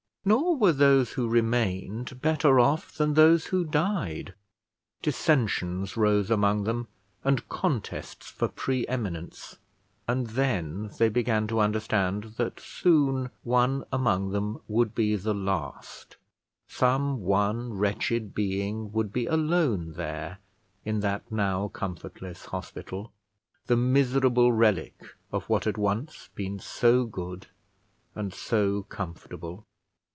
Nor 0.23 0.55
were 0.55 0.71
those 0.71 1.13
who 1.13 1.27
remained 1.27 2.21
better 2.21 2.59
off 2.59 2.91
than 2.95 3.15
those 3.15 3.47
who 3.47 3.63
died. 3.65 4.35
Dissensions 5.01 5.97
rose 5.97 6.29
among 6.29 6.63
them, 6.65 6.87
and 7.23 7.49
contests 7.49 8.29
for 8.29 8.47
pre 8.47 8.85
eminence; 8.85 9.57
and 10.07 10.27
then 10.27 10.91
they 10.99 11.09
began 11.09 11.47
to 11.47 11.59
understand 11.59 12.35
that 12.37 12.59
soon 12.59 13.31
one 13.41 13.83
among 13.91 14.29
them 14.29 14.59
would 14.67 14.93
be 14.93 15.15
the 15.15 15.33
last, 15.33 16.17
some 16.67 17.21
one 17.21 17.73
wretched 17.73 18.35
being 18.35 18.91
would 18.91 19.11
be 19.11 19.25
alone 19.25 19.93
there 19.93 20.37
in 20.85 20.99
that 20.99 21.31
now 21.31 21.67
comfortless 21.69 22.45
hospital, 22.45 23.11
the 23.65 23.75
miserable 23.75 24.51
relic 24.53 25.01
of 25.31 25.45
what 25.49 25.63
had 25.63 25.77
once 25.79 26.29
been 26.35 26.59
so 26.59 27.05
good 27.05 27.47
and 28.13 28.31
so 28.35 28.83
comfortable. 28.83 29.65